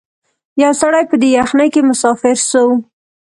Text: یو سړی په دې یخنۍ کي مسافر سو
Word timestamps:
یو 0.63 0.73
سړی 0.81 1.03
په 1.09 1.15
دې 1.21 1.29
یخنۍ 1.39 1.69
کي 1.73 1.81
مسافر 1.89 2.35
سو 2.49 2.63